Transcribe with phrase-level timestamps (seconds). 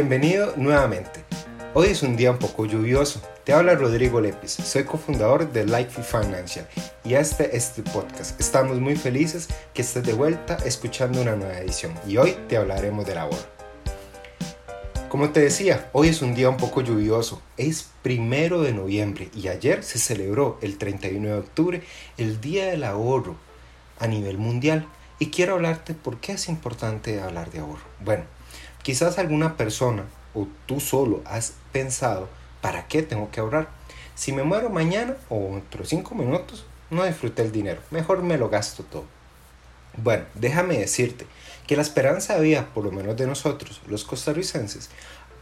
[0.00, 1.24] Bienvenido nuevamente.
[1.74, 3.20] Hoy es un día un poco lluvioso.
[3.42, 6.68] Te habla Rodrigo Lepis, soy cofundador de Life Financial
[7.04, 8.40] y este es tu podcast.
[8.40, 13.06] Estamos muy felices que estés de vuelta escuchando una nueva edición y hoy te hablaremos
[13.06, 13.48] del ahorro.
[15.08, 17.42] Como te decía, hoy es un día un poco lluvioso.
[17.56, 21.82] Es primero de noviembre y ayer se celebró el 31 de octubre
[22.18, 23.34] el Día del Ahorro
[23.98, 24.86] a nivel mundial.
[25.18, 27.82] Y quiero hablarte por qué es importante hablar de ahorro.
[27.98, 28.22] Bueno,
[28.88, 32.26] quizás alguna persona o tú solo has pensado,
[32.62, 33.68] ¿para qué tengo que ahorrar?
[34.14, 37.82] Si me muero mañana o dentro de 5 minutos, no disfruté el dinero.
[37.90, 39.04] Mejor me lo gasto todo.
[39.98, 41.26] Bueno, déjame decirte
[41.66, 44.88] que la esperanza de vida, por lo menos de nosotros, los costarricenses,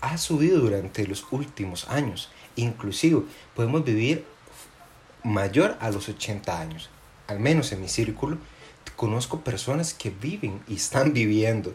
[0.01, 2.33] ha subido durante los últimos años.
[2.57, 3.23] Inclusive
[3.55, 4.25] podemos vivir
[5.23, 6.91] mayor a los 80 años.
[7.29, 8.39] Al menos en mi círculo,
[8.97, 11.75] conozco personas que viven y están viviendo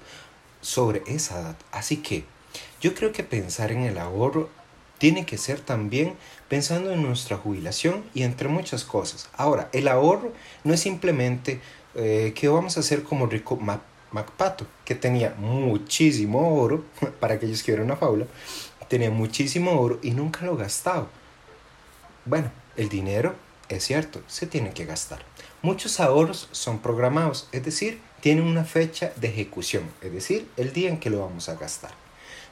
[0.62, 1.56] sobre esa edad.
[1.72, 2.24] Así que
[2.80, 4.50] yo creo que pensar en el ahorro
[4.98, 6.16] tiene que ser también
[6.48, 9.30] pensando en nuestra jubilación y entre muchas cosas.
[9.36, 10.32] Ahora, el ahorro
[10.64, 11.60] no es simplemente
[11.96, 13.58] eh, que vamos a hacer como rico
[14.12, 16.86] MacPato, que tenía muchísimo oro,
[17.20, 18.28] para aquellos que vieron una fábula,
[18.88, 21.08] tenía muchísimo oro y nunca lo gastaba.
[22.26, 23.36] Bueno, el dinero,
[23.70, 25.24] es cierto, se tiene que gastar.
[25.62, 30.90] Muchos ahorros son programados, es decir, tienen una fecha de ejecución, es decir, el día
[30.90, 31.92] en que lo vamos a gastar.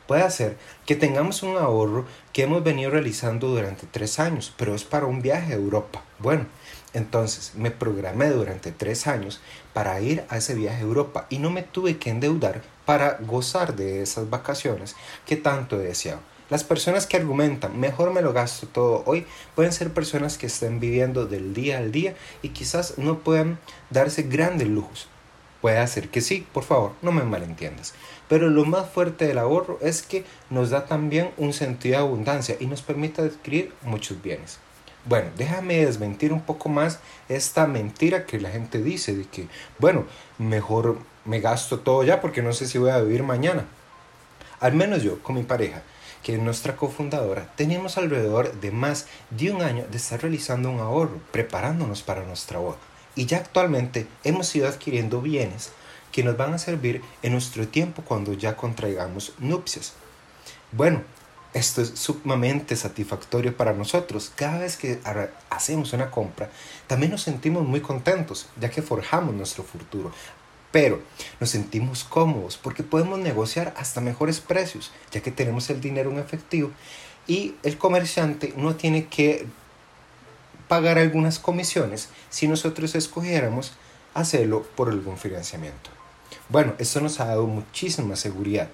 [0.07, 4.83] Puede ser que tengamos un ahorro que hemos venido realizando durante tres años, pero es
[4.83, 6.03] para un viaje a Europa.
[6.17, 6.47] Bueno,
[6.93, 9.39] entonces me programé durante tres años
[9.71, 13.75] para ir a ese viaje a Europa y no me tuve que endeudar para gozar
[13.75, 14.95] de esas vacaciones
[15.27, 16.21] que tanto he deseado.
[16.49, 20.79] Las personas que argumentan, mejor me lo gasto todo hoy, pueden ser personas que estén
[20.79, 23.59] viviendo del día al día y quizás no puedan
[23.91, 25.07] darse grandes lujos.
[25.61, 27.93] Puede ser que sí, por favor, no me malentiendas.
[28.30, 32.55] Pero lo más fuerte del ahorro es que nos da también un sentido de abundancia
[32.59, 34.59] y nos permite adquirir muchos bienes.
[35.05, 36.99] Bueno, déjame desmentir un poco más
[37.30, 39.47] esta mentira que la gente dice de que,
[39.80, 40.05] bueno,
[40.37, 43.65] mejor me gasto todo ya porque no sé si voy a vivir mañana.
[44.59, 45.83] Al menos yo, con mi pareja,
[46.23, 50.80] que es nuestra cofundadora, teníamos alrededor de más de un año de estar realizando un
[50.80, 52.77] ahorro, preparándonos para nuestra boda.
[53.19, 55.71] Y ya actualmente hemos ido adquiriendo bienes
[56.13, 59.91] que nos van a servir en nuestro tiempo cuando ya contraigamos nupcias.
[60.71, 61.02] Bueno,
[61.53, 64.31] esto es sumamente satisfactorio para nosotros.
[64.33, 65.02] Cada vez que
[65.49, 66.49] hacemos una compra,
[66.87, 70.13] también nos sentimos muy contentos, ya que forjamos nuestro futuro.
[70.71, 71.02] Pero
[71.41, 76.19] nos sentimos cómodos porque podemos negociar hasta mejores precios, ya que tenemos el dinero en
[76.19, 76.71] efectivo
[77.27, 79.45] y el comerciante no tiene que
[80.69, 83.73] pagar algunas comisiones si nosotros escogiéramos
[84.13, 85.89] hacerlo por algún financiamiento.
[86.47, 88.69] Bueno, esto nos ha dado muchísima seguridad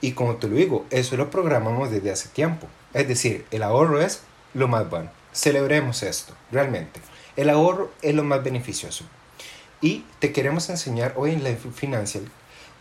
[0.00, 2.66] y como te lo digo, eso lo programamos desde hace tiempo.
[2.94, 4.22] Es decir, el ahorro es
[4.54, 5.10] lo más bueno.
[5.32, 7.00] Celebremos esto, realmente.
[7.36, 9.04] El ahorro es lo más beneficioso.
[9.80, 12.24] Y te queremos enseñar hoy en la Financial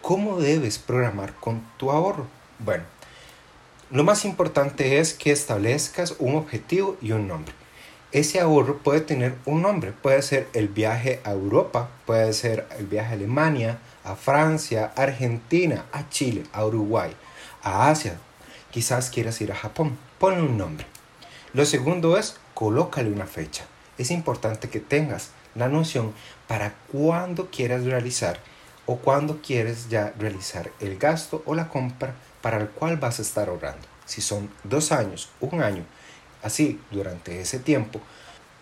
[0.01, 2.27] cómo debes programar con tu ahorro.
[2.59, 2.83] Bueno,
[3.91, 7.53] lo más importante es que establezcas un objetivo y un nombre.
[8.11, 12.85] Ese ahorro puede tener un nombre, puede ser el viaje a Europa, puede ser el
[12.85, 17.16] viaje a Alemania, a Francia, a Argentina, a Chile, a Uruguay,
[17.63, 18.17] a Asia.
[18.69, 19.97] Quizás quieras ir a Japón.
[20.19, 20.85] Ponle un nombre.
[21.53, 23.63] Lo segundo es, colócale una fecha.
[23.97, 26.13] Es importante que tengas la noción
[26.50, 28.41] para cuándo quieras realizar
[28.88, 33.21] o cuándo quieres ya realizar el gasto o la compra para el cual vas a
[33.21, 33.88] estar ahorrando.
[34.05, 35.85] Si son dos años, un año,
[36.44, 38.00] así durante ese tiempo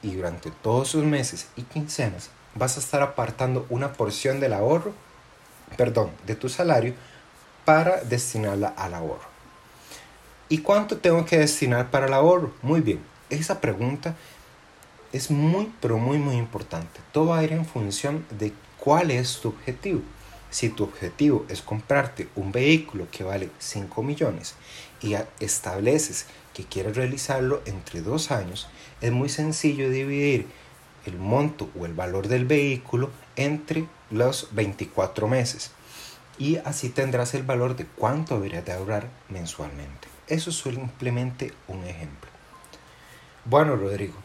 [0.02, 4.94] y durante todos sus meses y quincenas, vas a estar apartando una porción del ahorro
[5.76, 6.94] perdón, de tu salario
[7.66, 9.30] para destinarla al ahorro.
[10.48, 12.54] ¿Y cuánto tengo que destinar para el ahorro?
[12.62, 14.16] Muy bien, esa pregunta
[15.14, 17.00] es muy, pero muy, muy importante.
[17.12, 20.02] Todo va a ir en función de cuál es tu objetivo.
[20.52, 24.56] Si tu objetivo es comprarte un vehículo que vale 5 millones
[25.02, 28.68] y estableces que quieres realizarlo entre dos años,
[29.02, 30.48] es muy sencillo dividir
[31.06, 35.72] el monto o el valor del vehículo entre los 24 meses.
[36.38, 40.08] Y así tendrás el valor de cuánto deberías de ahorrar mensualmente.
[40.28, 42.30] Eso es simplemente un ejemplo.
[43.46, 44.16] Bueno, Rodrigo,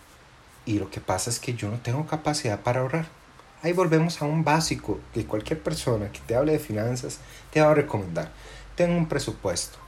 [0.67, 3.07] y lo que pasa es que yo no tengo capacidad para ahorrar.
[3.65, 7.19] Ahí volvemos a un básico que cualquier persona que te hable de finanzas
[7.51, 8.31] te va a recomendar.
[8.77, 9.79] Ten un presupuesto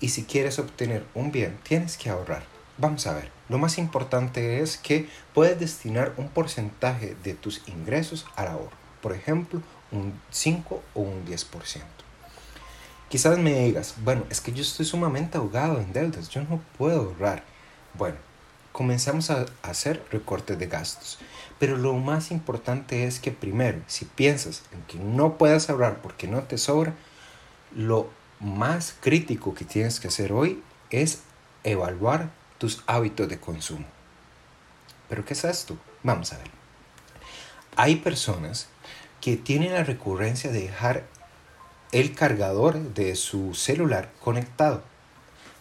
[0.00, 2.42] y si quieres obtener un bien tienes que ahorrar.
[2.78, 8.26] Vamos a ver, lo más importante es que puedes destinar un porcentaje de tus ingresos
[8.34, 9.62] al ahorro por ejemplo,
[9.92, 11.80] un 5 o un 10%.
[13.08, 17.02] Quizás me digas, bueno, es que yo estoy sumamente ahogado en deudas, yo no puedo
[17.02, 17.44] ahorrar.
[17.94, 18.16] Bueno,
[18.76, 21.18] comenzamos a hacer recortes de gastos.
[21.58, 26.28] Pero lo más importante es que primero, si piensas en que no puedes ahorrar porque
[26.28, 26.92] no te sobra,
[27.74, 31.22] lo más crítico que tienes que hacer hoy es
[31.64, 32.28] evaluar
[32.58, 33.86] tus hábitos de consumo.
[35.08, 35.78] ¿Pero qué es esto?
[36.02, 36.50] Vamos a ver.
[37.76, 38.68] Hay personas
[39.22, 41.04] que tienen la recurrencia de dejar
[41.92, 44.82] el cargador de su celular conectado.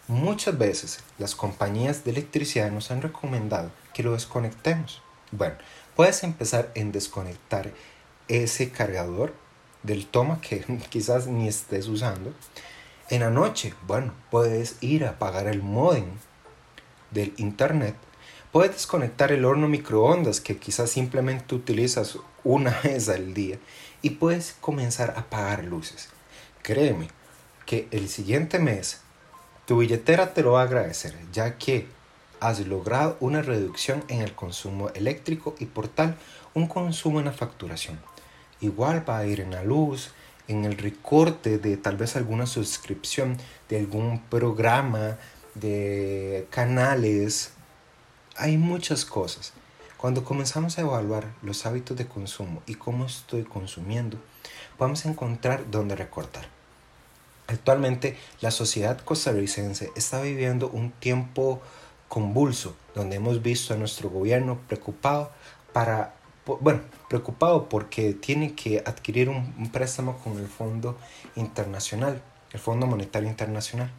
[0.07, 5.01] Muchas veces las compañías de electricidad nos han recomendado que lo desconectemos.
[5.31, 5.55] Bueno,
[5.95, 7.71] puedes empezar en desconectar
[8.27, 9.33] ese cargador
[9.81, 12.35] del toma que quizás ni estés usando.
[13.09, 16.11] En la noche, bueno, puedes ir a apagar el modem
[17.09, 17.95] del internet.
[18.51, 23.57] Puedes desconectar el horno microondas que quizás simplemente utilizas una vez al día
[24.03, 26.09] y puedes comenzar a apagar luces.
[26.61, 27.07] Créeme
[27.65, 29.01] que el siguiente mes
[29.65, 31.87] tu billetera te lo va a agradecer, ya que
[32.39, 36.17] has logrado una reducción en el consumo eléctrico y por tal
[36.53, 37.99] un consumo en la facturación.
[38.61, 40.11] Igual va a ir en la luz,
[40.47, 43.37] en el recorte de tal vez alguna suscripción
[43.69, 45.17] de algún programa,
[45.55, 47.51] de canales.
[48.37, 49.53] Hay muchas cosas.
[49.97, 54.17] Cuando comenzamos a evaluar los hábitos de consumo y cómo estoy consumiendo,
[54.77, 56.47] vamos a encontrar dónde recortar.
[57.47, 61.61] Actualmente la sociedad costarricense está viviendo un tiempo
[62.07, 65.31] convulso, donde hemos visto a nuestro gobierno preocupado
[65.73, 66.15] para,
[66.45, 70.97] bueno, preocupado porque tiene que adquirir un, préstamo con el Fondo
[71.35, 72.21] Internacional,
[72.51, 73.91] el Fondo Monetario Internacional.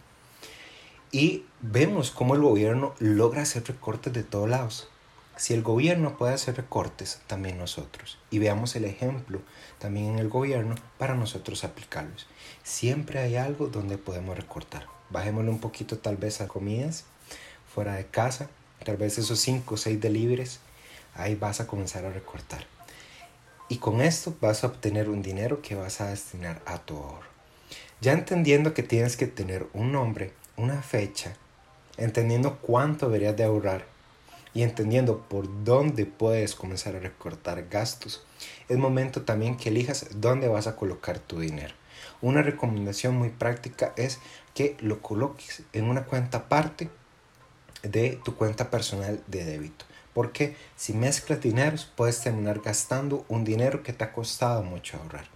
[1.12, 4.88] Y vemos cómo el gobierno logra hacer recortes de todos lados.
[5.36, 8.18] Si el gobierno puede hacer recortes, también nosotros.
[8.30, 9.42] Y veamos el ejemplo
[9.78, 12.26] también en el gobierno para nosotros aplicarlos.
[12.62, 14.86] Siempre hay algo donde podemos recortar.
[15.10, 17.04] Bajémosle un poquito tal vez a comidas
[17.72, 18.48] fuera de casa,
[18.82, 20.60] tal vez esos 5 o 6 delibres,
[21.14, 22.64] ahí vas a comenzar a recortar.
[23.68, 27.28] Y con esto vas a obtener un dinero que vas a destinar a tu ahorro.
[28.00, 31.34] Ya entendiendo que tienes que tener un nombre, una fecha,
[31.98, 33.95] entendiendo cuánto deberías de ahorrar
[34.56, 38.24] y entendiendo por dónde puedes comenzar a recortar gastos,
[38.70, 41.74] es momento también que elijas dónde vas a colocar tu dinero.
[42.22, 44.18] Una recomendación muy práctica es
[44.54, 46.88] que lo coloques en una cuenta aparte
[47.82, 49.84] de tu cuenta personal de débito.
[50.14, 55.26] Porque si mezclas dineros puedes terminar gastando un dinero que te ha costado mucho ahorrar.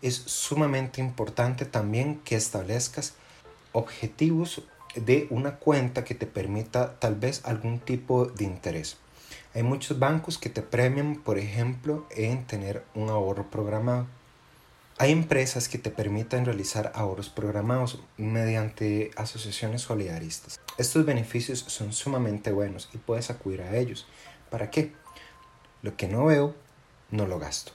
[0.00, 3.14] Es sumamente importante también que establezcas
[3.72, 4.62] objetivos
[4.96, 8.96] de una cuenta que te permita tal vez algún tipo de interés.
[9.54, 14.06] Hay muchos bancos que te premian, por ejemplo, en tener un ahorro programado.
[14.98, 20.60] Hay empresas que te permiten realizar ahorros programados mediante asociaciones solidaristas.
[20.78, 24.06] Estos beneficios son sumamente buenos y puedes acudir a ellos.
[24.50, 24.92] ¿Para qué?
[25.82, 26.54] Lo que no veo,
[27.10, 27.72] no lo gasto.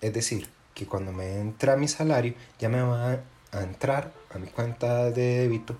[0.00, 3.18] Es decir, que cuando me entra mi salario, ya me va
[3.52, 5.76] a entrar a mi cuenta de débito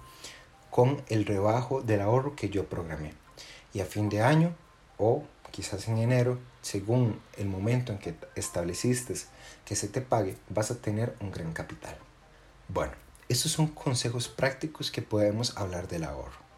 [0.70, 3.14] con el rebajo del ahorro que yo programé.
[3.72, 4.54] Y a fin de año
[4.96, 9.14] o quizás en enero, según el momento en que estableciste
[9.64, 11.96] que se te pague, vas a tener un gran capital.
[12.68, 12.92] Bueno,
[13.28, 16.48] estos son consejos prácticos que podemos hablar del ahorro.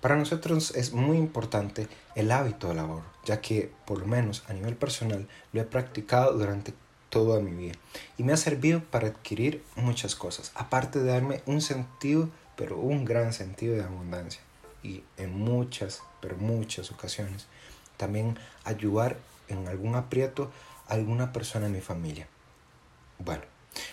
[0.00, 4.52] Para nosotros es muy importante el hábito del ahorro, ya que por lo menos a
[4.52, 6.74] nivel personal lo he practicado durante
[7.08, 7.74] toda mi vida
[8.16, 13.04] y me ha servido para adquirir muchas cosas, aparte de darme un sentido, pero un
[13.04, 14.40] gran sentido de abundancia
[14.82, 17.46] y en muchas, pero muchas ocasiones
[17.96, 19.16] también ayudar
[19.48, 20.50] en algún aprieto
[20.88, 22.26] a alguna persona en mi familia.
[23.18, 23.42] Bueno,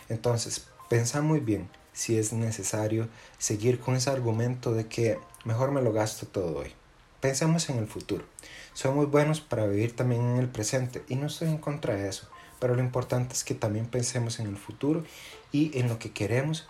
[0.09, 5.81] entonces, pensa muy bien si es necesario seguir con ese argumento de que mejor me
[5.81, 6.73] lo gasto todo hoy.
[7.21, 8.25] Pensemos en el futuro.
[8.73, 12.27] Somos buenos para vivir también en el presente y no estoy en contra de eso,
[12.59, 15.03] pero lo importante es que también pensemos en el futuro
[15.51, 16.67] y en lo que queremos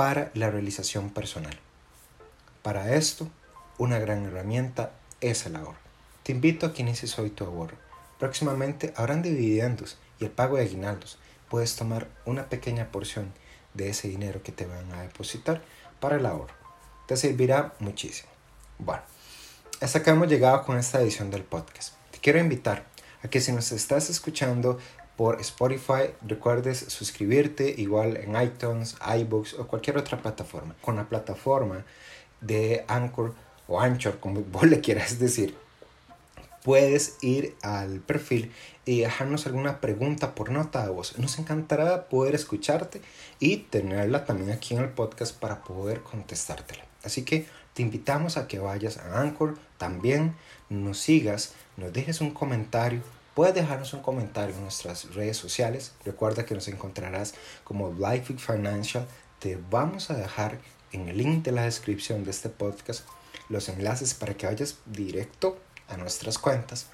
[0.00, 1.60] para la realización personal.
[2.62, 3.28] Para esto,
[3.76, 5.76] una gran herramienta es el ahorro.
[6.22, 7.76] Te invito a que inicies hoy tu ahorro.
[8.18, 11.18] Próximamente habrán dividendos y el pago de aguinaldos.
[11.50, 13.34] Puedes tomar una pequeña porción
[13.74, 15.60] de ese dinero que te van a depositar
[16.00, 16.54] para el ahorro.
[17.06, 18.30] Te servirá muchísimo.
[18.78, 19.02] Bueno,
[19.82, 21.92] hasta acá hemos llegado con esta edición del podcast.
[22.10, 22.86] Te quiero invitar
[23.22, 24.78] a que si nos estás escuchando
[25.20, 30.74] por Spotify, recuerdes suscribirte igual en iTunes, iBooks o cualquier otra plataforma.
[30.80, 31.84] Con la plataforma
[32.40, 33.34] de Anchor
[33.68, 35.54] o Anchor, como vos le quieras decir,
[36.64, 38.50] puedes ir al perfil
[38.86, 41.18] y dejarnos alguna pregunta por nota de voz.
[41.18, 43.02] Nos encantará poder escucharte
[43.38, 46.86] y tenerla también aquí en el podcast para poder contestártela.
[47.04, 50.34] Así que te invitamos a que vayas a Anchor, también
[50.70, 53.02] nos sigas, nos dejes un comentario.
[53.34, 55.92] Puedes dejarnos un comentario en nuestras redes sociales.
[56.04, 59.06] Recuerda que nos encontrarás como Life Financial.
[59.38, 60.58] Te vamos a dejar
[60.92, 63.06] en el link de la descripción de este podcast
[63.48, 65.58] los enlaces para que vayas directo
[65.88, 66.86] a nuestras cuentas.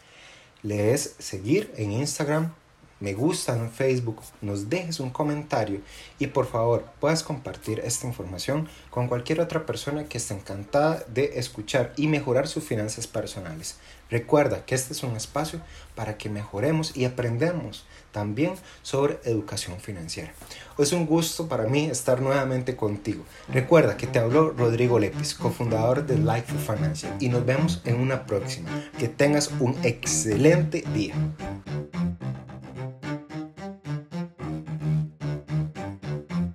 [0.63, 2.55] Le des seguir en Instagram,
[2.99, 5.81] me gusta en Facebook, nos dejes un comentario
[6.19, 11.39] y por favor puedas compartir esta información con cualquier otra persona que esté encantada de
[11.39, 13.77] escuchar y mejorar sus finanzas personales.
[14.09, 15.61] Recuerda que este es un espacio
[15.95, 20.33] para que mejoremos y aprendamos también sobre educación financiera.
[20.79, 23.25] Es un gusto para mí estar nuevamente contigo.
[23.49, 28.25] Recuerda que te habló Rodrigo Lepis, cofundador de Life Financial y nos vemos en una
[28.25, 28.71] próxima.
[28.99, 31.15] Que tengas un excelente día.